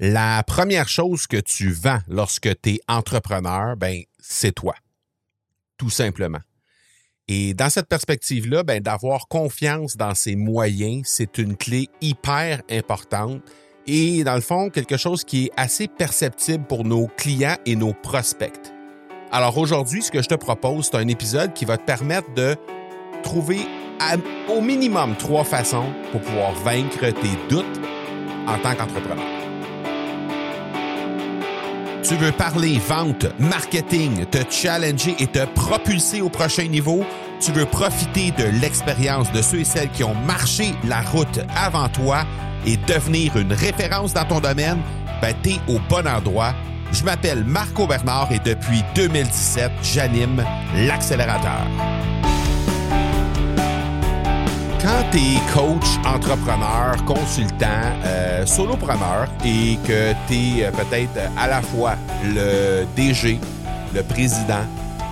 [0.00, 4.76] La première chose que tu vends lorsque tu es entrepreneur, ben, c'est toi.
[5.76, 6.38] Tout simplement.
[7.26, 13.42] Et dans cette perspective-là, ben, d'avoir confiance dans ses moyens, c'est une clé hyper importante
[13.88, 17.92] et dans le fond, quelque chose qui est assez perceptible pour nos clients et nos
[17.92, 18.72] prospects.
[19.32, 22.54] Alors aujourd'hui, ce que je te propose, c'est un épisode qui va te permettre de
[23.24, 23.66] trouver
[24.48, 27.80] au minimum trois façons pour pouvoir vaincre tes doutes
[28.46, 29.37] en tant qu'entrepreneur.
[32.08, 37.04] Tu veux parler vente, marketing, te challenger et te propulser au prochain niveau?
[37.38, 41.90] Tu veux profiter de l'expérience de ceux et celles qui ont marché la route avant
[41.90, 42.24] toi
[42.64, 44.78] et devenir une référence dans ton domaine?
[45.20, 46.54] Ben, t'es au bon endroit.
[46.92, 50.42] Je m'appelle Marco Bernard et depuis 2017, j'anime
[50.86, 51.66] l'accélérateur
[54.80, 57.66] quand tu es coach, entrepreneur, consultant,
[58.04, 63.40] euh, solopreneur et que tu es euh, peut-être à la fois le DG,
[63.94, 64.64] le président,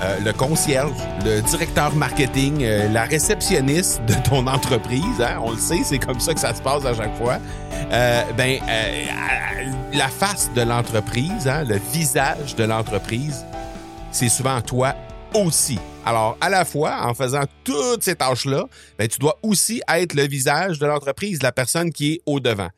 [0.03, 0.93] euh, le concierge,
[1.25, 6.35] le directeur marketing, la réceptionniste de ton entreprise, hein, on le sait, c'est comme ça
[6.35, 7.39] que ça se passe à chaque fois.
[7.91, 8.59] ben,
[9.93, 13.45] la face de l'entreprise, hein, le visage de l'entreprise,
[14.11, 14.95] c'est souvent toi
[15.35, 15.79] aussi.
[16.07, 20.29] Alors, à la fois, en faisant toutes ces tâches-là, ben, tu dois aussi être le
[20.29, 22.69] visage de l'entreprise, la personne qui est au-devant.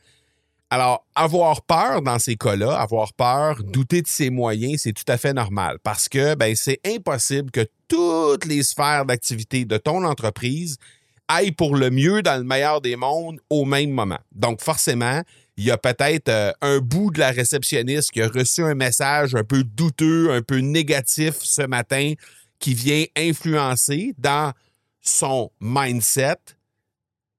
[0.70, 5.18] Alors, avoir peur dans ces cas-là, avoir peur, douter de ses moyens, c'est tout à
[5.18, 10.78] fait normal parce que ben, c'est impossible que toutes les sphères d'activité de ton entreprise
[11.28, 14.18] aillent pour le mieux dans le meilleur des mondes au même moment.
[14.34, 15.20] Donc, forcément,
[15.58, 19.34] il y a peut-être euh, un bout de la réceptionniste qui a reçu un message
[19.34, 22.14] un peu douteux, un peu négatif ce matin
[22.58, 24.52] qui vient influencer dans
[25.00, 26.36] son mindset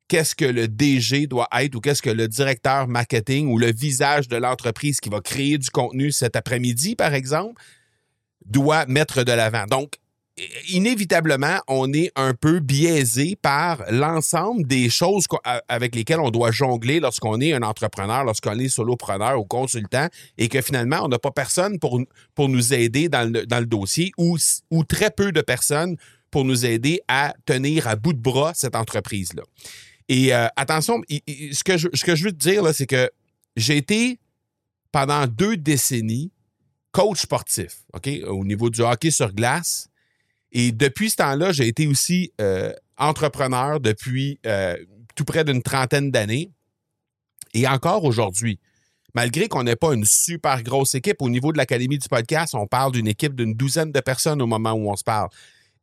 [0.08, 4.28] qu'est-ce que le DG doit être ou qu'est-ce que le directeur marketing ou le visage
[4.28, 7.61] de l'entreprise qui va créer du contenu cet après-midi, par exemple,
[8.45, 9.66] doit mettre de l'avant.
[9.67, 9.98] Donc,
[10.70, 15.26] inévitablement, on est un peu biaisé par l'ensemble des choses
[15.67, 20.08] avec lesquelles on doit jongler lorsqu'on est un entrepreneur, lorsqu'on est solopreneur ou consultant,
[20.38, 22.02] et que finalement, on n'a pas personne pour,
[22.36, 24.38] pour nous aider dans le, dans le dossier ou,
[24.72, 25.95] ou très peu de personnes
[26.32, 29.44] pour nous aider à tenir à bout de bras cette entreprise-là.
[30.08, 33.10] Et euh, attention, ce que, je, ce que je veux te dire, c'est que
[33.56, 34.20] j'ai été
[34.92, 36.32] pendant deux décennies
[36.92, 39.89] coach sportif, OK, au niveau du hockey sur glace.
[40.52, 44.76] Et depuis ce temps-là, j'ai été aussi euh, entrepreneur depuis euh,
[45.15, 46.52] tout près d'une trentaine d'années.
[47.54, 48.59] Et encore aujourd'hui,
[49.14, 52.67] malgré qu'on n'ait pas une super grosse équipe au niveau de l'Académie du podcast, on
[52.67, 55.30] parle d'une équipe d'une douzaine de personnes au moment où on se parle.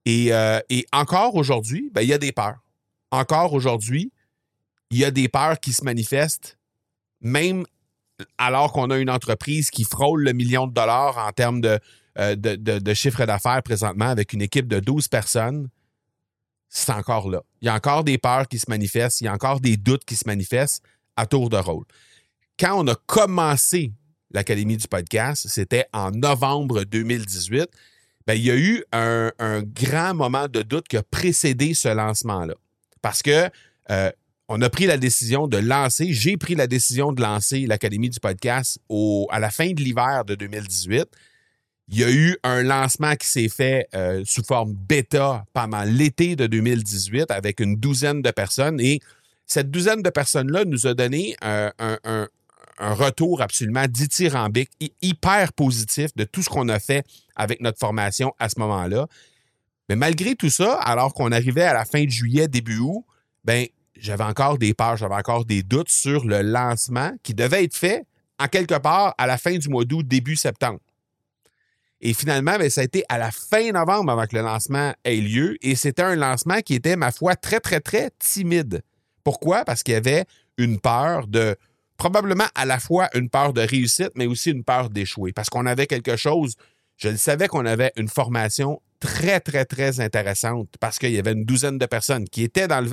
[0.05, 0.60] Et, euh,
[0.93, 2.62] encore aujourd'hui, ben, il y a des peurs.
[3.10, 4.12] Encore aujourd'hui,
[4.91, 6.59] il y a des peurs qui se manifestent,
[7.21, 7.65] même
[8.38, 11.78] alors qu'on a une entreprise qui frôle le million de dollars en termes de,
[12.19, 15.69] euh, de, chiffre d'affaires présentement avec une équipe de 12 personnes,
[16.69, 17.43] c'est encore là.
[17.60, 20.04] Il y a encore des peurs qui se manifestent, il y a encore des doutes
[20.04, 20.82] qui se manifestent
[21.16, 21.84] à tour de rôle.
[22.59, 23.93] Quand on a commencé
[24.31, 27.69] l'Académie du podcast, c'était en novembre 2018,
[28.26, 29.31] ben, il y a eu un,
[29.62, 32.55] grand moment de doute qui a précédé ce lancement-là.
[33.03, 33.49] Parce que
[33.91, 34.10] euh,
[34.49, 38.21] on a pris la décision de lancer, j'ai pris la décision de lancer l'Académie du
[38.21, 41.06] podcast au, à la fin de l'hiver de 2018.
[41.89, 46.35] Il y a eu un lancement qui s'est fait euh, sous forme bêta pendant l'été
[46.35, 49.01] de 2018 avec une douzaine de personnes et
[49.47, 51.71] cette douzaine de personnes-là nous a donné un,
[52.79, 54.71] retour absolument dithyrambique,
[55.01, 59.07] hyper positif de tout ce qu'on a fait avec notre formation à ce moment-là.
[59.89, 63.05] Mais malgré tout ça, alors qu'on arrivait à la fin de juillet, début août,
[63.45, 63.67] ben,
[63.99, 68.05] j'avais encore des peurs, j'avais encore des doutes sur le lancement qui devait être fait
[68.39, 70.81] en quelque part à la fin du mois d'août, début septembre.
[72.01, 75.17] Et finalement, ben, ça a été à la fin novembre avant que le lancement ait
[75.17, 75.57] lieu.
[75.62, 78.83] Et c'était un lancement qui était, ma foi, très, très, très timide.
[79.25, 79.65] Pourquoi?
[79.65, 80.25] Parce qu'il y avait
[80.59, 81.56] une peur de,
[81.97, 85.32] probablement à la fois une peur de réussite, mais aussi une peur d'échouer.
[85.32, 86.55] Parce qu'on avait quelque chose,
[86.97, 91.32] je le savais qu'on avait une formation très, très, très intéressante parce qu'il y avait
[91.32, 92.85] une douzaine de personnes qui étaient dans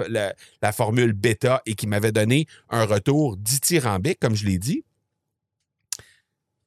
[0.62, 4.84] la formule bêta et qui m'avaient donné un retour dithyrambique, comme je l'ai dit.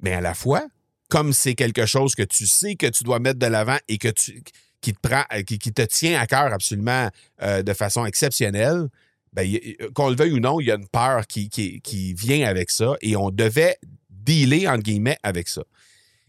[0.01, 0.67] Mais à la fois,
[1.09, 4.09] comme c'est quelque chose que tu sais que tu dois mettre de l'avant et que
[4.09, 4.43] tu,
[4.81, 7.09] qui, te euh, tient à cœur absolument
[7.43, 8.89] euh, de façon exceptionnelle,
[9.33, 9.47] ben,
[9.95, 12.95] qu'on le veuille ou non, il y a une peur qui, qui, vient avec ça
[13.03, 13.77] et on devait
[14.11, 15.63] dealer, entre guillemets, avec ça.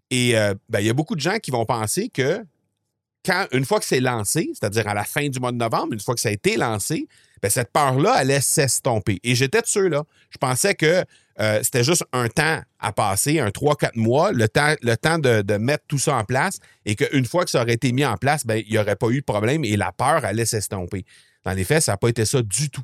[0.10, 2.44] Et euh, ben, il y a beaucoup de gens qui vont penser que
[3.26, 6.00] quand, une fois que c'est lancé, c'est-à-dire à la fin du mois de novembre, une
[6.00, 7.08] fois que ça a été lancé,
[7.42, 9.20] ben, cette peur-là allait s'estomper.
[9.24, 10.04] Et j'étais de ceux-là.
[10.30, 11.04] Je pensais que
[11.40, 15.58] euh, c'était juste un temps à passer, un 3-4 mois, le temps, le temps de,
[15.58, 18.46] mettre tout ça en place et qu'une fois que ça aurait été mis en place,
[18.46, 21.06] ben, il n'y aurait pas eu de problème et la peur allait s'estomper.
[21.44, 22.84] Dans les faits, ça n'a pas été ça du tout.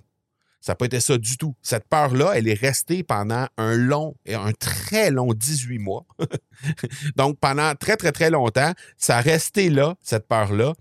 [0.64, 1.56] Ça n'a pas été ça du tout.
[1.62, 6.06] Cette peur-là, elle est restée pendant un long, un très long 18 mois.
[7.18, 10.72] Donc, pendant très, très, très longtemps, ça a resté là, cette peur-là,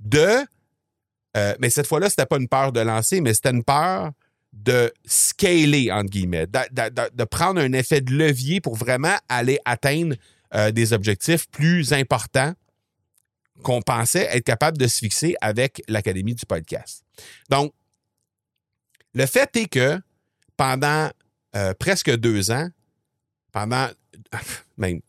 [0.00, 0.44] de.
[1.36, 4.10] Euh, mais cette fois-là, ce n'était pas une peur de lancer, mais c'était une peur
[4.52, 10.16] de scaler, entre guillemets, de, prendre un effet de levier pour vraiment aller atteindre
[10.54, 12.52] euh, des objectifs plus importants
[13.62, 17.04] qu'on pensait être capable de se fixer avec l'Académie du podcast.
[17.48, 17.72] Donc,
[19.14, 20.00] le fait est que
[20.56, 21.10] pendant
[21.54, 22.68] euh, presque deux ans,
[23.52, 23.88] pendant,
[24.76, 25.00] même,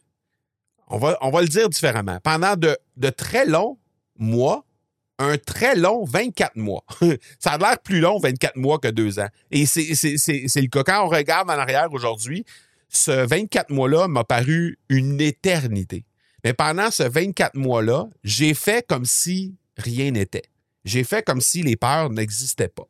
[0.87, 3.77] on va, on va le dire différemment, pendant de, de très longs
[4.17, 4.65] mois,
[5.21, 6.83] un très long 24 mois.
[7.39, 9.27] ça a l'air plus long 24 mois que deux ans.
[9.51, 10.83] Et c'est le cas.
[10.83, 12.45] Quand on regarde en arrière aujourd'hui,
[12.89, 16.05] ce 24 mois-là m'a paru une éternité.
[16.43, 20.43] Mais pendant ce 24 mois-là, j'ai fait comme si rien n'était.
[20.85, 22.87] J'ai fait comme si les peurs n'existaient pas.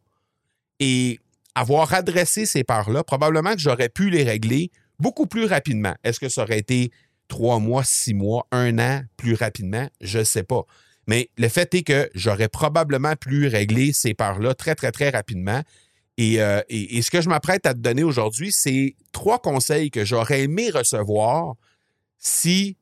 [0.79, 1.19] Et
[1.53, 5.93] avoir adressé ces peurs-là, probablement que j'aurais pu les régler beaucoup plus rapidement.
[6.03, 6.91] Est-ce que ça aurait été
[7.27, 9.87] trois mois, six mois, un an plus rapidement?
[9.99, 10.65] Je ne sais pas.
[11.11, 15.61] Mais le fait est que j'aurais probablement pu régler ces peurs-là très, très, très rapidement.
[16.21, 20.43] Euh, et, ce que je m'apprête à te donner aujourd'hui, c'est trois conseils que j'aurais
[20.43, 21.55] aimé recevoir
[22.17, 22.77] si.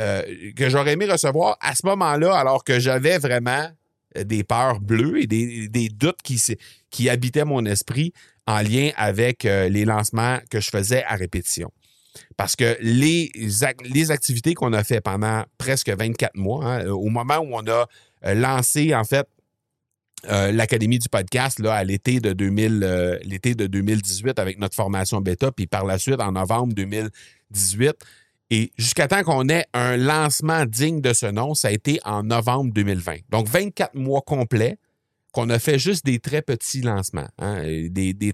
[0.00, 0.24] Euh,
[0.56, 3.68] que j'aurais aimé recevoir à ce moment-là, alors que j'avais vraiment
[4.16, 6.18] des peurs bleues et des, doutes
[6.90, 8.12] qui, habitaient mon esprit
[8.48, 11.70] en lien avec euh, les lancements que je faisais à répétition.
[12.36, 13.30] Parce que les,
[13.84, 17.86] les activités qu'on a fait pendant presque 24 mois, hein, au moment où on a
[18.24, 19.26] euh, lancé, en fait,
[20.30, 24.76] euh, l'Académie du podcast là, à l'été de, 2000, euh, l'été de 2018 avec notre
[24.76, 27.94] formation bêta, puis par la suite en novembre 2018.
[28.50, 32.22] Et jusqu'à temps qu'on ait un lancement digne de ce nom, ça a été en
[32.22, 33.16] novembre 2020.
[33.30, 34.78] Donc 24 mois complets
[35.32, 37.28] qu'on a fait juste des très petits lancements.
[37.38, 38.32] Hein, des, des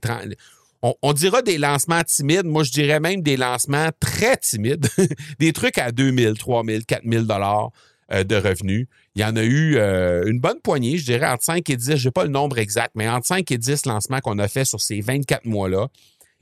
[0.82, 2.46] on, dira des lancements timides.
[2.46, 4.86] Moi, je dirais même des lancements très timides.
[5.38, 7.70] des trucs à 2000, 3000, 4000 dollars
[8.12, 8.86] euh, de revenus.
[9.14, 11.96] Il y en a eu euh, une bonne poignée, je dirais entre 5 et 10,
[11.96, 14.64] je n'ai pas le nombre exact, mais entre 5 et 10 lancements qu'on a fait
[14.64, 15.88] sur ces 24 mois-là.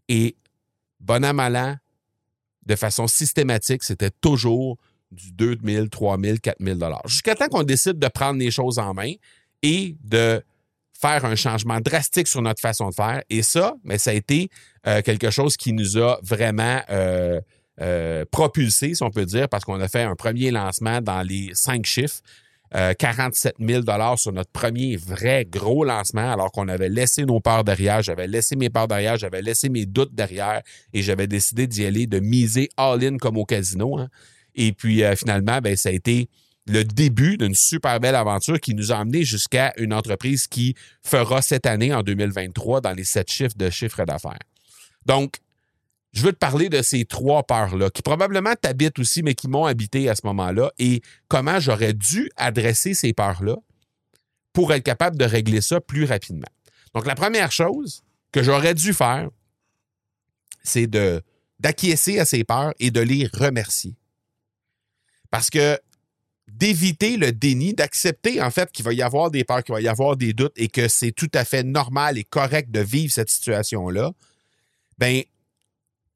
[0.09, 0.37] Et
[1.00, 1.77] bon à
[2.67, 4.77] de façon systématique, c'était toujours
[5.11, 7.03] du 2000, 3000, 4000 dollars.
[7.06, 9.12] Jusqu'à temps qu'on décide de prendre les choses en main
[9.62, 10.43] et de
[11.01, 13.23] faire un changement drastique sur notre façon de faire.
[13.31, 14.49] Et ça, mais ça a été
[14.87, 17.41] euh, quelque chose qui nous a vraiment euh,
[17.81, 21.51] euh, propulsé, si on peut dire, parce qu'on a fait un premier lancement dans les
[21.55, 22.21] cinq chiffres.
[22.99, 23.83] 47 000
[24.17, 28.55] sur notre premier vrai gros lancement, alors qu'on avait laissé nos parts derrière, j'avais laissé
[28.55, 30.61] mes parts derrière, j'avais laissé mes doutes derrière
[30.93, 33.97] et j'avais décidé d'y aller, de miser all-in comme au casino.
[33.99, 34.09] Hein.
[34.57, 36.29] Et puis finalement, ben, ça a été
[36.67, 41.43] le début d'une super belle aventure qui nous a amené jusqu'à une entreprise qui fera
[41.43, 44.39] cette année, en 2023, dans les sept chiffres de chiffre d'affaires.
[45.05, 45.37] Donc,
[46.13, 49.67] je veux te parler de ces trois peurs-là, qui probablement t'habitent aussi, mais qui m'ont
[49.67, 53.57] habité à ce moment-là, et comment j'aurais dû adresser ces peurs-là
[54.53, 56.49] pour être capable de régler ça plus rapidement.
[56.95, 58.03] Donc, la première chose
[58.33, 59.29] que j'aurais dû faire,
[60.62, 60.91] c'est
[61.61, 63.95] d'acquiescer à ces peurs et de les remercier.
[65.31, 65.79] Parce que
[66.49, 69.88] d'éviter le déni, d'accepter en fait qu'il va y avoir des peurs, qu'il va y
[69.88, 73.31] avoir des doutes et que c'est tout à fait normal et correct de vivre cette
[73.31, 74.12] situation-là,
[74.99, 75.23] ben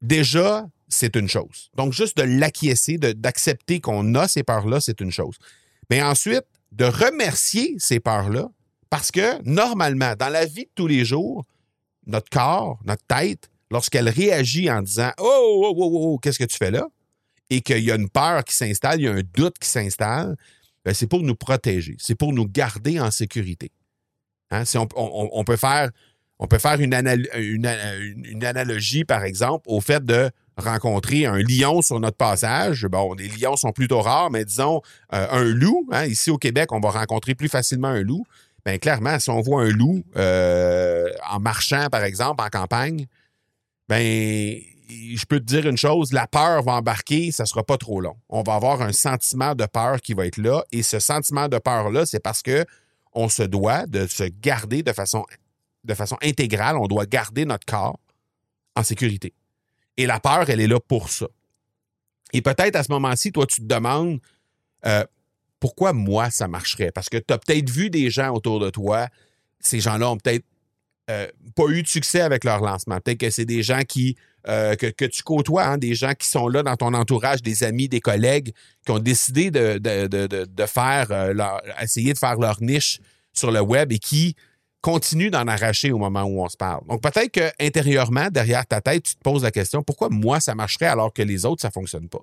[0.01, 1.69] déjà, c'est une chose.
[1.75, 5.37] Donc, juste de l'acquiescer, d'accepter qu'on a ces peurs-là, c'est une chose.
[5.89, 8.49] Mais ensuite, de remercier ces peurs-là,
[8.89, 11.45] parce que normalement, dans la vie de tous les jours,
[12.07, 16.45] notre corps, notre tête, lorsqu'elle réagit en disant Oh, oh, oh, oh, oh qu'est-ce que
[16.45, 16.87] tu fais là?
[17.51, 20.37] Et qu'il y a une peur qui s'installe, il y a un doute qui s'installe,
[20.85, 23.71] ben, c'est pour nous protéger, c'est pour nous garder en sécurité.
[24.49, 24.65] Hein?
[24.65, 24.87] Si on,
[25.43, 25.91] peut faire,
[26.39, 26.93] on peut faire une,
[28.45, 32.85] analogie, par exemple, au fait de rencontrer un lion sur notre passage.
[32.85, 34.81] Bon, les lions sont plutôt rares, mais disons
[35.13, 35.87] euh, un loup.
[35.91, 36.05] Hein?
[36.05, 38.25] Ici au Québec, on va rencontrer plus facilement un loup.
[38.65, 43.07] Bien, clairement, si on voit un loup euh, en marchant, par exemple, en campagne,
[43.89, 44.61] ben
[45.15, 48.17] je peux te dire une chose, la peur va embarquer, ça sera pas trop long.
[48.29, 50.63] On va avoir un sentiment de peur qui va être là.
[50.71, 52.65] Et ce sentiment de peur-là, c'est parce que
[53.13, 55.25] on se doit de se garder de façon,
[56.21, 57.99] intégrale, on doit garder notre corps
[58.75, 59.33] en sécurité.
[59.97, 61.27] Et la peur, elle est là pour ça.
[62.33, 64.19] Et peut-être à ce moment-ci, toi, tu te demandes
[64.85, 65.03] euh,
[65.59, 66.91] pourquoi moi, ça marcherait?
[66.91, 69.09] Parce que tu as peut-être vu des gens autour de toi,
[69.59, 70.45] ces gens-là ont peut-être
[71.55, 72.99] pas eu de succès avec leur lancement.
[73.01, 76.63] Peut-être que c'est des gens qui que, tu côtoies, hein, des gens qui sont là
[76.63, 78.53] dans ton entourage, des amis, des collègues,
[78.85, 82.99] qui ont décidé de, de, faire leur, essayer de faire leur niche
[83.33, 84.35] sur le web et qui
[84.81, 86.81] continuent d'en arracher au moment où on se parle.
[86.87, 90.55] Donc peut-être que intérieurement, derrière ta tête, tu te poses la question pourquoi moi ça
[90.55, 92.21] marcherait alors que les autres ça fonctionne pas?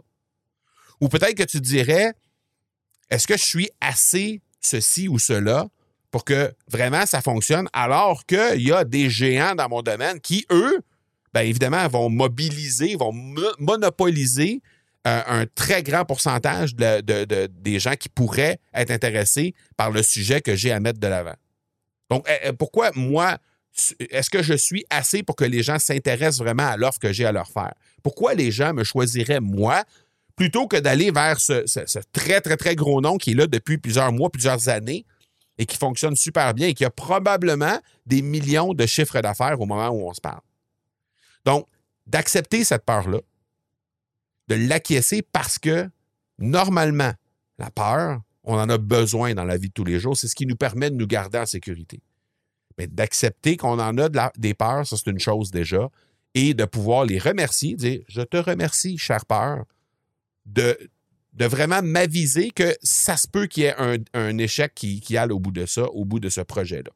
[1.01, 2.13] Ou peut-être que tu te dirais
[3.11, 5.69] est-ce que je suis assez ceci ou cela
[6.11, 10.47] pour que vraiment ça fonctionne, alors qu'il y a des géants dans mon domaine qui,
[10.51, 10.81] eux,
[11.35, 13.13] bien évidemment, vont mobiliser, vont
[13.59, 14.61] monopoliser
[15.07, 20.57] euh, un très grand pourcentage des gens qui pourraient être intéressés par le sujet que
[20.57, 21.37] j'ai à mettre de l'avant.
[22.11, 23.39] Donc, eh, eh, pourquoi moi,
[24.11, 27.25] est-ce que je suis assez pour que les gens s'intéressent vraiment à l'offre que j'ai
[27.25, 27.75] à leur faire?
[28.03, 29.85] Pourquoi les gens me choisiraient moi
[30.37, 31.65] plutôt que d'aller vers ce,
[32.13, 35.05] très, très, très gros nom qui est là depuis plusieurs mois, plusieurs années
[35.59, 39.67] et qui fonctionne super bien et qui a probablement des millions de chiffres d'affaires au
[39.67, 40.41] moment où on se parle?
[41.49, 41.67] Donc,
[42.07, 43.21] d'accepter cette peur-là,
[44.49, 45.89] de l'acquiescer parce que
[46.39, 47.15] normalement,
[47.59, 50.15] la peur, on en a besoin dans la vie de tous les jours.
[50.15, 52.03] C'est ce qui nous permet de nous garder en sécurité.
[52.77, 55.89] Mais d'accepter qu'on en a des peurs, ça c'est une chose déjà,
[56.35, 59.65] et de pouvoir les remercier, dire Je te remercie, chère peur,
[60.45, 60.77] de,
[61.41, 65.39] vraiment m'aviser que ça se peut qu'il y ait un, échec qui, qui aille au
[65.39, 66.91] bout de ça, au bout de ce projet-là.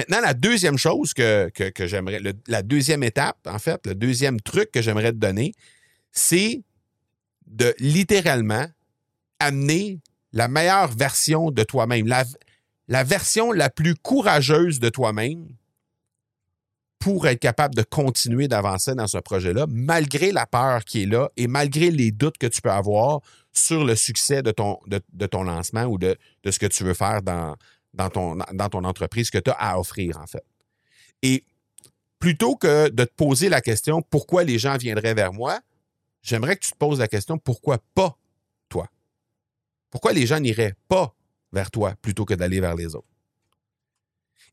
[0.00, 4.80] Maintenant, la deuxième chose que, j'aimerais, la deuxième étape, en fait, le deuxième truc que
[4.80, 5.52] j'aimerais te donner,
[6.10, 6.62] c'est
[7.46, 8.66] de littéralement
[9.40, 10.00] amener
[10.32, 15.46] la meilleure version de toi-même, la, version la plus courageuse de toi-même
[16.98, 21.28] pour être capable de continuer d'avancer dans ce projet-là, malgré la peur qui est là
[21.36, 23.20] et malgré les doutes que tu peux avoir
[23.52, 24.78] sur le succès de ton,
[25.42, 26.16] lancement ou de,
[26.48, 27.54] ce que tu veux faire dans,
[27.94, 30.44] dans, ton, dans ton entreprise que tu as à offrir, en fait.
[31.22, 31.44] Et
[32.18, 35.60] plutôt que de te poser la question pourquoi les gens viendraient vers moi,
[36.22, 38.16] j'aimerais que tu te poses la question pourquoi pas
[38.68, 38.88] toi?
[39.90, 41.14] Pourquoi les gens n'iraient pas
[41.52, 43.08] vers toi plutôt que d'aller vers les autres?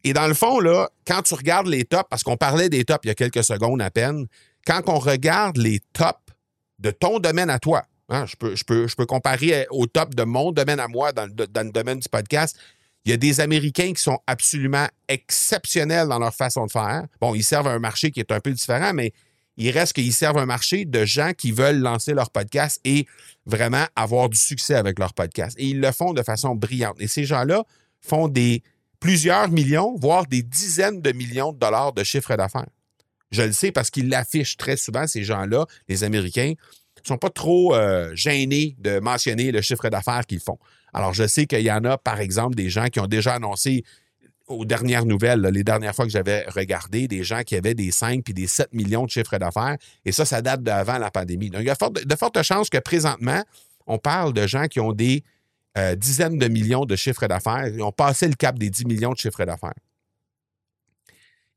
[0.03, 3.01] Et dans le fond, là, quand tu regardes les tops, parce qu'on parlait des tops
[3.03, 4.27] il y a quelques secondes à peine,
[4.65, 6.19] quand on regarde les tops
[6.79, 10.87] de ton domaine à toi, hein, je, peux, comparer au top de mon domaine à
[10.87, 12.57] moi dans le domaine du podcast,
[13.07, 17.05] il y a des Américains qui sont absolument exceptionnels dans leur façon de faire.
[17.21, 19.13] Bon, ils servent un marché qui est un peu différent, mais
[19.55, 23.07] il reste qu'ils servent un marché de gens qui veulent lancer leur podcast et
[23.45, 25.55] vraiment avoir du succès avec leur podcast.
[25.57, 26.97] Et ils le font de façon brillante.
[26.99, 27.63] Et ces gens-là
[28.01, 28.61] font des
[28.99, 32.67] plusieurs millions, voire des dizaines de millions de dollars de chiffre d'affaires.
[33.31, 36.55] Je le sais parce qu'ils l'affichent très souvent, ces gens-là, les Américains,
[37.11, 40.57] ne sont pas trop euh, gênés de mentionner le chiffre d'affaires qu'ils font.
[40.93, 43.83] Alors, je sais qu'il y en a, par exemple, des gens qui ont déjà annoncé
[44.47, 48.23] aux dernières nouvelles, les dernières fois que j'avais regardé, des gens qui avaient des 5
[48.23, 49.75] puis des 7 millions de chiffres d'affaires.
[50.05, 51.49] Et ça, ça date d'avant la pandémie.
[51.49, 53.43] Donc, il y a de fortes chances que présentement,
[53.85, 55.23] on parle de gens qui ont des
[55.77, 57.67] euh, dizaines de millions de chiffres d'affaires.
[57.67, 59.73] Ils ont passé le cap des 10 millions de chiffres d'affaires.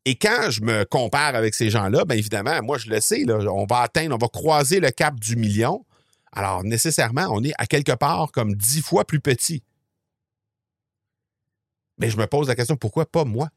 [0.06, 3.66] Et quand je me compare avec ces gens-là, bien évidemment, moi, je le sais, on
[3.66, 5.84] va atteindre, on va croiser le cap du million.
[6.32, 9.62] Alors, nécessairement, on est à quelque part comme dix fois plus petit.
[11.98, 13.50] Mais je me pose la question, pourquoi pas moi?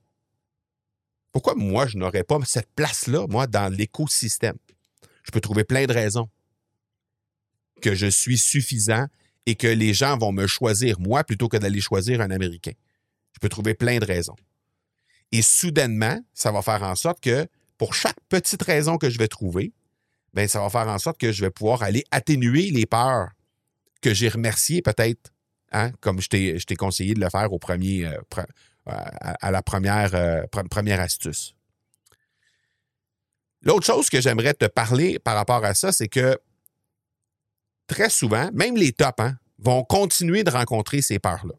[1.31, 4.57] Pourquoi moi, je n'aurais pas cette place-là, moi, dans l'écosystème?
[5.23, 6.29] Je peux trouver plein de raisons.
[7.81, 9.07] Que je suis suffisant
[9.45, 12.73] et que les gens vont me choisir moi plutôt que d'aller choisir un Américain.
[13.33, 14.35] Je peux trouver plein de raisons.
[15.33, 17.47] Et soudainement, ça va faire en sorte que
[17.79, 19.73] pour chaque petite raison que je vais trouver,
[20.33, 23.29] ben ça va faire en sorte que je vais pouvoir aller atténuer les peurs
[23.99, 25.33] que j'ai remerciées peut-être,
[25.71, 28.21] hein, comme je t'ai conseillé de le faire au premier, euh,
[28.85, 31.55] à la première, euh, première astuce.
[33.63, 36.37] L'autre chose que j'aimerais te parler par rapport à ça, c'est que
[37.87, 41.55] très souvent, même les tops, hein, vont continuer de rencontrer ces peurs-là.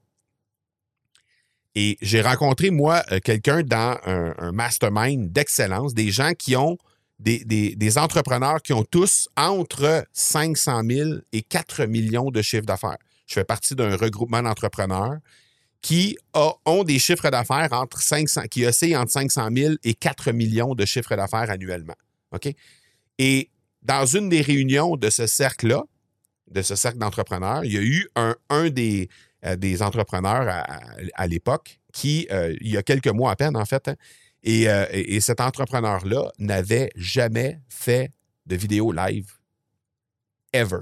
[1.74, 6.78] Et j'ai rencontré, moi, euh, quelqu'un dans un, mastermind d'excellence, des gens qui ont,
[7.18, 12.98] des, des, entrepreneurs qui ont tous entre 500 000 et 4 millions de chiffres d'affaires.
[13.26, 15.18] Je fais partie d'un regroupement d'entrepreneurs
[15.80, 20.74] qui ont des chiffres d'affaires entre 500, qui oscillent entre 500 000 et 4 millions
[20.74, 21.94] de chiffres d'affaires annuellement.
[22.32, 22.48] OK?
[23.18, 23.50] Et
[23.82, 25.84] dans une des réunions de ce cercle-là,
[26.50, 29.08] de ce cercle d'entrepreneurs, il y a eu un, un des,
[29.44, 30.64] euh, des entrepreneurs
[31.14, 33.94] à, l'époque qui, euh, il y a quelques mois à peine, en fait, hein,
[34.46, 38.10] euh, et, cet entrepreneur-là n'avait jamais fait
[38.46, 39.32] de vidéo live.
[40.52, 40.80] Ever.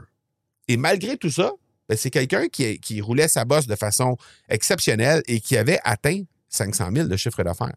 [0.69, 1.52] Et malgré tout ça,
[1.88, 4.16] ben, c'est quelqu'un qui, qui, roulait sa bosse de façon
[4.49, 7.75] exceptionnelle et qui avait atteint 500 000 de chiffre d'affaires.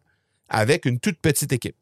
[0.48, 1.76] avec une toute petite équipe.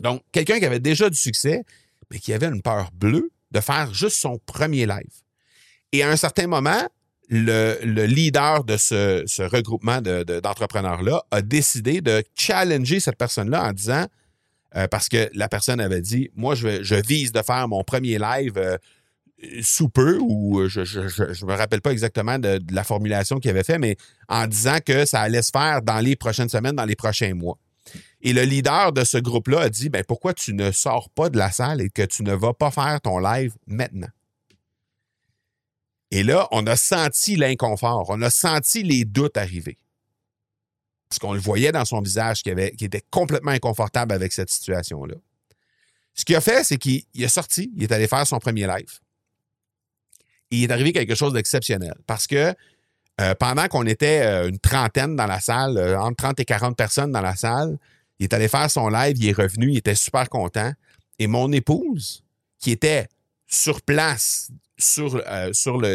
[0.00, 1.64] Donc, quelqu'un qui avait déjà du succès,
[2.10, 5.22] mais qui avait une peur bleue de faire juste son premier live.
[5.92, 6.88] Et à un certain moment,
[7.28, 14.06] le, leader de ce, regroupement d'entrepreneurs-là a décidé de challenger cette personne-là en disant,
[14.76, 18.56] euh, parce que la personne avait dit, moi, je, vise de faire mon premier live
[18.56, 18.76] euh,
[19.62, 23.64] sous peu, ou je ne me rappelle pas exactement de, de la formulation qu'il avait
[23.64, 23.96] fait, mais
[24.28, 27.58] en disant que ça allait se faire dans les prochaines semaines, dans les prochains mois.
[28.22, 31.36] Et le leader de ce groupe-là a dit, ben, pourquoi tu ne sors pas de
[31.36, 34.08] la salle et que tu ne vas pas faire ton live maintenant?
[36.10, 39.78] Et là, on a senti l'inconfort, on a senti les doutes arriver.
[41.08, 45.14] Parce qu'on le voyait dans son visage qui, était complètement inconfortable avec cette situation-là.
[46.14, 48.98] Ce qu'il a fait, c'est qu'il est sorti, il est allé faire son premier live.
[50.50, 52.54] Il est arrivé quelque chose d'exceptionnel parce que
[53.20, 56.76] euh, pendant qu'on était euh, une trentaine dans la salle, euh, entre 30 et 40
[56.76, 57.78] personnes dans la salle,
[58.18, 60.72] il est allé faire son live, il est revenu, il était super content.
[61.18, 62.24] Et mon épouse,
[62.58, 63.06] qui était
[63.46, 65.94] sur place, sur, sur le,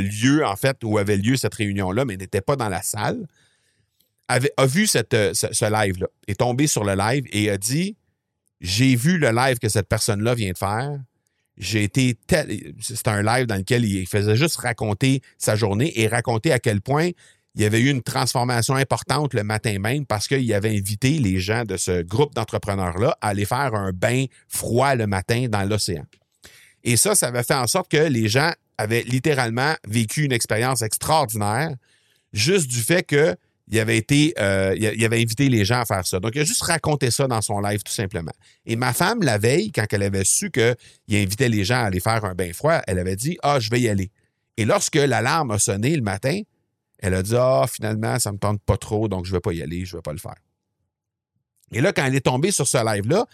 [0.00, 3.26] lieu, en fait, où avait lieu cette réunion-là, mais n'était pas dans la salle,
[4.28, 7.96] avait, a vu cette, ce, live-là, est tombé sur le live et a dit
[8.60, 10.98] J'ai vu le live que cette personne-là vient de faire
[11.58, 12.74] j'ai été tel.
[12.80, 16.80] C'est un live dans lequel il faisait juste raconter sa journée et raconter à quel
[16.80, 17.10] point
[17.54, 21.40] il y avait eu une transformation importante le matin même parce qu'il avait invité les
[21.40, 26.04] gens de ce groupe d'entrepreneurs-là à aller faire un bain froid le matin dans l'océan.
[26.84, 30.82] Et ça, ça avait fait en sorte que les gens avaient littéralement vécu une expérience
[30.82, 31.74] extraordinaire
[32.32, 33.36] juste du fait que
[33.70, 36.20] il avait été, euh, il avait invité les gens à faire ça.
[36.20, 38.32] Donc, il a juste raconté ça dans son live, tout simplement.
[38.64, 40.74] Et ma femme, la veille, quand elle avait su qu'il
[41.10, 43.80] invitait les gens à aller faire un bain froid, elle avait dit Ah, je vais
[43.80, 44.10] y aller.
[44.56, 46.40] Et lorsque l'alarme a sonné le matin,
[46.98, 49.40] elle a dit Ah, finalement, ça ne me tente pas trop, donc je ne vais
[49.40, 50.36] pas y aller, je ne vais pas le faire.
[51.72, 53.26] Et là, quand elle est tombée sur ce live-là,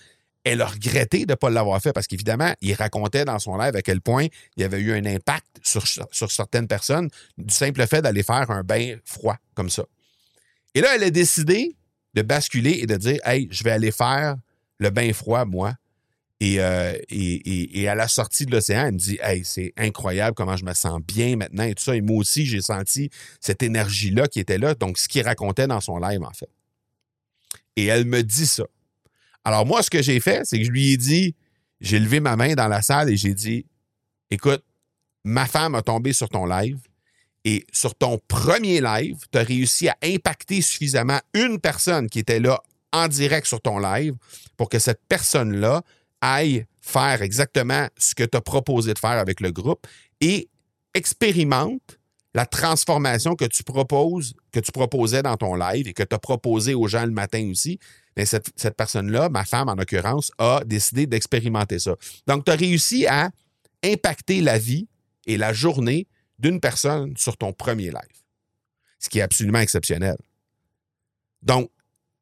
[0.45, 3.75] elle a regretté de ne pas l'avoir fait parce qu'évidemment, il racontait dans son live
[3.75, 8.23] à quel point il avait eu un impact sur, certaines personnes du simple fait d'aller
[8.23, 9.85] faire un bain froid comme ça.
[10.75, 11.75] Et là, elle a décidé
[12.13, 14.37] de basculer et de dire Hey, je vais aller faire
[14.79, 15.75] le bain froid, moi.
[16.43, 20.65] Euh, et, à la sortie de l'océan, elle me dit Hey, c'est incroyable comment je
[20.65, 21.97] me sens bien maintenant et tout ça.
[21.97, 23.09] Et moi aussi, j'ai senti
[23.41, 24.75] cette énergie-là qui était là.
[24.75, 26.51] Donc, ce qu'il racontait dans son live, en fait.
[27.77, 28.65] Et elle me dit ça.
[29.45, 31.35] Alors, moi, ce que j'ai fait, c'est que je lui ai dit
[31.81, 33.67] J'ai levé ma main dans la salle et j'ai dit
[34.31, 34.65] Écoute,
[35.25, 36.79] ma femme a tombé sur ton live
[37.45, 42.41] et sur ton premier live, tu as réussi à impacter suffisamment une personne qui était
[42.41, 42.61] là
[42.93, 44.15] en direct sur ton live
[44.57, 45.83] pour que cette personne-là
[46.21, 49.87] aille faire exactement ce que tu as proposé de faire avec le groupe
[50.21, 50.49] et
[50.95, 51.99] expérimente
[52.35, 56.19] la transformation que tu proposes, que tu proposais dans ton live et que tu as
[56.19, 57.79] proposé aux gens le matin aussi.
[58.17, 61.97] Mais cette, cette personne-là, ma femme en l'occurrence, a décidé d'expérimenter ça.
[62.27, 63.31] Donc, tu as réussi à
[63.85, 64.89] impacter la vie
[65.27, 66.07] et la journée
[66.39, 68.23] d'une personne sur ton premier live,
[68.99, 70.17] ce qui est absolument exceptionnel.
[71.43, 71.71] Donc,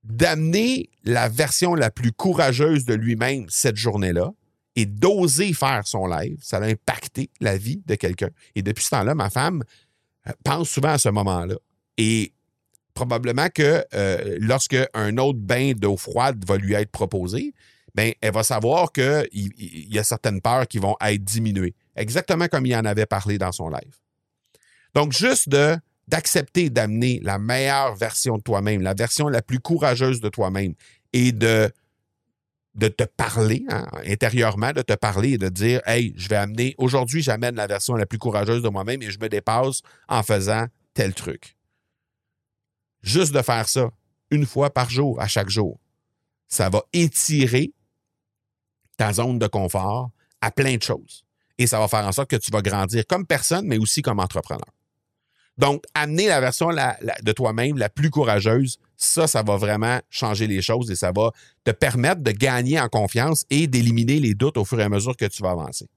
[0.04, 4.32] d'amener la version la plus courageuse de lui-même cette journée-là
[4.74, 8.30] et d'oser faire son live, ça a impacté la vie de quelqu'un.
[8.54, 9.62] Et depuis ce temps-là, ma femme
[10.26, 11.56] euh, pense souvent à ce moment-là.
[11.98, 12.32] Et
[12.94, 17.54] probablement que euh, lorsque un autre bain d'eau froide va lui être proposé,
[17.94, 21.74] ben, elle va savoir qu'il y a certaines peurs qui vont être diminuées.
[21.96, 23.96] Exactement comme il en avait parlé dans son live.
[24.94, 25.76] Donc, juste de
[26.08, 30.74] d'accepter d'amener la meilleure version de toi-même, la version la plus courageuse de toi-même
[31.12, 31.70] et de,
[32.74, 36.74] de te parler hein, intérieurement, de te parler et de dire Hey, je vais amener,
[36.76, 40.66] aujourd'hui, j'amène la version la plus courageuse de moi-même et je me dépasse en faisant
[40.92, 41.56] tel truc.
[43.02, 43.90] Juste de faire ça
[44.30, 45.78] une fois par jour, à chaque jour,
[46.48, 47.72] ça va étirer
[48.96, 50.10] ta zone de confort
[50.40, 51.24] à plein de choses.
[51.58, 54.20] Et ça va faire en sorte que tu vas grandir comme personne, mais aussi comme
[54.20, 54.68] entrepreneur.
[55.58, 60.62] Donc, amener la version de toi-même la plus courageuse, ça, ça va vraiment changer les
[60.62, 61.30] choses et ça va
[61.64, 65.16] te permettre de gagner en confiance et d'éliminer les doutes au fur et à mesure
[65.16, 65.88] que tu vas avancer.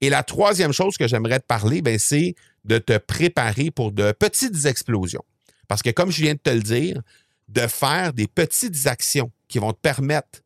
[0.00, 4.12] Et la troisième chose que j'aimerais te parler, ben, c'est de te préparer pour de
[4.12, 5.24] petites explosions.
[5.68, 7.02] Parce que comme je viens de te le dire,
[7.48, 10.40] de faire des petites actions qui vont te permettre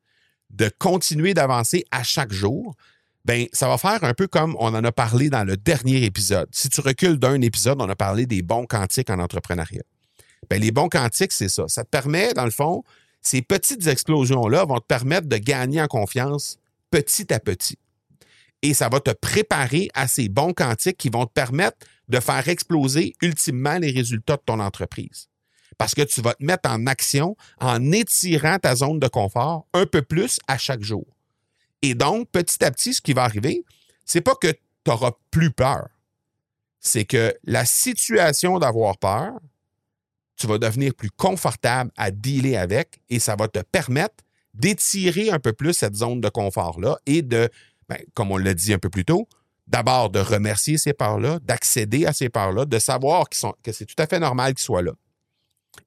[0.51, 2.75] de continuer d'avancer à chaque jour,
[3.25, 6.49] ben ça va faire un peu comme on en a parlé dans le dernier épisode.
[6.51, 9.83] Si tu recules d'un épisode, on a parlé des bons quantiques en entrepreneuriat.
[10.49, 11.65] Ben, les bons quantiques, c'est ça.
[11.69, 12.85] Ça te permet, dans le fond,
[13.21, 16.59] ces petites explosions-là vont te permettre de gagner en confiance
[16.91, 17.77] petit à petit.
[18.63, 22.49] Et ça va te préparer à ces bons quantiques qui vont te permettre de faire
[22.49, 25.29] exploser ultimement les résultats de ton entreprise.
[25.77, 29.87] parce que tu vas te mettre en action en étirant ta zone de confort un
[29.87, 31.07] peu plus à chaque jour.
[31.83, 33.65] Et donc, petit à petit, ce qui va arriver,
[34.05, 35.89] c'est pas que tu n'auras plus peur.
[36.81, 39.39] C'est que la situation d'avoir peur,
[40.37, 45.39] tu vas devenir plus confortable à dealer avec et ça va te permettre d'étirer un
[45.39, 47.49] peu plus cette zone de confort-là et de,
[47.89, 49.29] ben, comme on l'a dit un peu plus tôt,
[49.67, 53.95] d'abord de remercier ces peurs-là, d'accéder à ces peurs-là, de savoir sont, que c'est tout
[53.99, 54.93] à fait normal qu'ils soient là.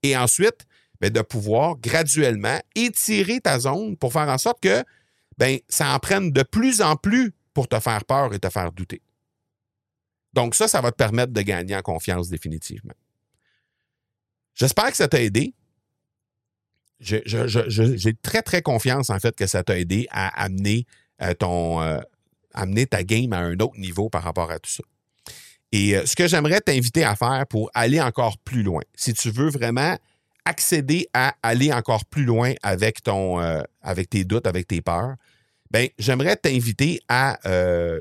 [0.03, 0.65] Et ensuite,
[0.99, 4.83] ben, de pouvoir graduellement étirer ta zone pour faire en sorte que
[5.37, 8.71] ben, ça en prenne de plus en plus pour te faire peur et te faire
[8.71, 9.01] douter.
[10.33, 12.93] Donc ça, ça va te permettre de gagner en confiance définitivement.
[14.53, 15.53] J'espère que ça t'a aidé.
[16.99, 20.85] J'ai très, très confiance en fait que ça t'a aidé à amener
[21.37, 21.99] ton euh,
[22.53, 24.83] amener ta game à un autre niveau par rapport à tout ça.
[25.71, 29.31] Et euh, ce que j'aimerais t'inviter à faire pour aller encore plus loin, si tu
[29.31, 29.97] veux vraiment
[30.45, 33.37] accéder à aller encore plus loin avec ton
[33.83, 35.13] avec tes doutes, avec tes peurs,
[35.69, 37.37] ben j'aimerais t'inviter à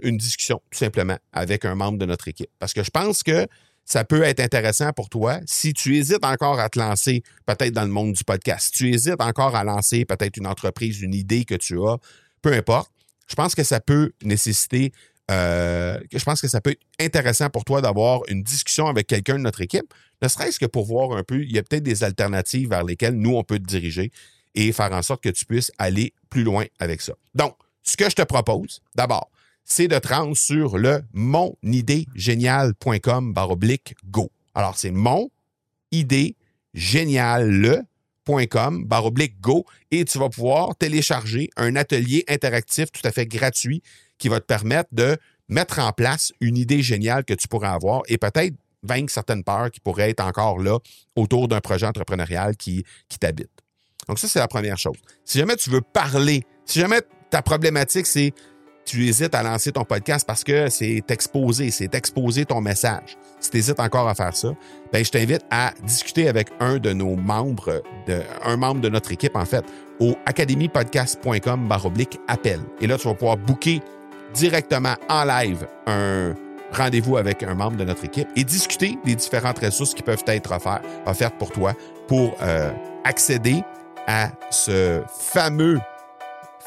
[0.03, 3.47] une discussion tout simplement avec un membre de notre équipe parce que je pense que
[3.91, 5.41] ça peut être intéressant pour toi.
[5.47, 8.95] Si tu hésites encore à te lancer peut-être dans le monde du podcast, si tu
[8.95, 11.97] hésites encore à lancer peut-être une entreprise, une idée que tu as,
[12.41, 12.93] peu importe,
[13.31, 14.93] je pense que ça peut nécessiter,
[15.31, 19.35] euh, je pense que ça peut être intéressant pour toi d'avoir une discussion avec quelqu'un
[19.35, 22.03] de notre équipe, ne serait-ce que pour voir un peu, il y a peut-être des
[22.03, 24.11] alternatives vers lesquelles nous, on peut te diriger
[24.57, 27.13] et faire en sorte que tu puisses aller plus loin avec ça.
[27.35, 29.31] Donc, ce que je te propose, d'abord,
[29.65, 34.33] c'est de te rendre sur le monidégénial.com baroblique go.
[34.55, 35.31] Alors, c'est mon
[35.93, 36.35] idée
[38.85, 43.83] baroblique go et tu vas pouvoir télécharger un atelier interactif tout à fait gratuit
[44.19, 45.17] qui va te permettre de
[45.49, 49.71] mettre en place une idée géniale que tu pourrais avoir et peut-être vaincre certaines peurs
[49.71, 50.79] qui pourraient être encore là
[51.17, 53.51] autour d'un projet entrepreneurial qui, qui t'habite.
[54.09, 54.97] Donc ça, c'est la première chose.
[55.25, 58.33] Si jamais tu veux parler, si jamais ta problématique, c'est
[58.91, 63.17] tu hésites à lancer ton podcast parce que c'est exposé, c'est exposer ton message.
[63.39, 64.49] Si tu hésites encore à faire ça,
[64.93, 67.83] ben, je t'invite à discuter avec un de nos membres,
[68.45, 69.65] un membre de notre équipe, en fait,
[70.01, 72.59] au academypodcast.com baroblique appel.
[72.81, 73.81] Et là, tu vas pouvoir booker
[74.35, 76.35] directement en live un
[76.73, 80.53] rendez-vous avec un membre de notre équipe et discuter des différentes ressources qui peuvent être
[81.07, 81.75] offertes, pour toi
[82.09, 82.73] pour euh,
[83.05, 83.63] accéder
[84.09, 85.79] à ce fameux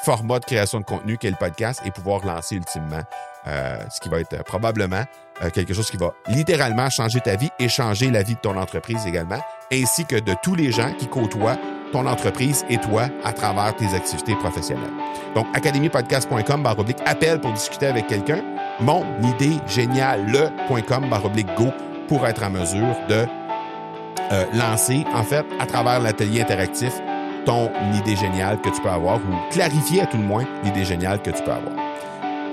[0.04, 3.02] format de création de contenu qu'est le podcast et pouvoir lancer ultimement
[3.48, 5.04] euh, ce qui va être euh, probablement
[5.44, 8.58] euh, quelque chose qui va littéralement changer ta vie et changer la vie de ton
[8.58, 9.40] entreprise également,
[9.72, 11.58] ainsi que de tous les gens qui côtoient
[11.92, 14.92] ton entreprise et toi à travers tes activités professionnelles.
[15.36, 18.42] Donc, academypodcast.com baroblique appel pour discuter avec quelqu'un.
[18.80, 21.06] Mon idée géniale, le.com
[21.58, 21.72] go
[22.08, 23.26] pour être en mesure de
[24.58, 26.94] lancer, en fait, à travers l'atelier interactif,
[27.46, 31.22] ton idée géniale que tu peux avoir ou clarifier à tout le moins l'idée géniale
[31.22, 31.74] que tu peux avoir.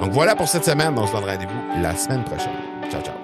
[0.00, 0.94] Donc voilà pour cette semaine.
[0.96, 2.52] On se donne rendez-vous la semaine prochaine.
[2.90, 3.19] Ciao, ciao.